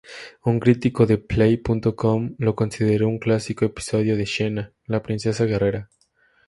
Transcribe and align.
Un 0.43 0.59
crítico 0.59 1.05
de 1.05 1.19
Play.com 1.19 2.33
lo 2.39 2.55
consideró 2.55 3.07
un 3.07 3.19
clásico 3.19 3.65
episodio 3.65 4.17
de 4.17 4.25
"Xena: 4.25 4.73
la 4.87 5.03
princesa 5.03 5.45
guerrera". 5.45 5.89